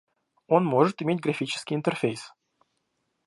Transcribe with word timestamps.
Он 0.47 0.65
может 0.65 1.03
иметь 1.03 1.19
графический 1.21 1.75
интерфейс 1.75 2.33